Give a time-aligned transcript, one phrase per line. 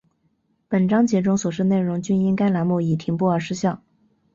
[0.67, 3.83] 本章节中所示内容均因该栏目已停播而失效